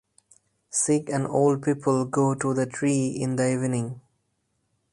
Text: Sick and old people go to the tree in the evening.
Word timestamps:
Sick 0.71 1.11
and 1.11 1.27
old 1.27 1.61
people 1.61 2.05
go 2.05 2.33
to 2.33 2.55
the 2.55 2.65
tree 2.65 3.09
in 3.09 3.35
the 3.35 3.51
evening. 3.53 4.01